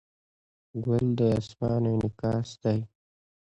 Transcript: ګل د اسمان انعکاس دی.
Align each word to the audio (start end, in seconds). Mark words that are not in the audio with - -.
ګل 0.85 1.05
د 1.17 1.19
اسمان 1.37 1.83
انعکاس 1.91 2.49
دی. 2.63 2.79